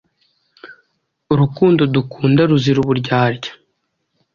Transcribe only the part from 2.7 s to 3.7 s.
uburyarya.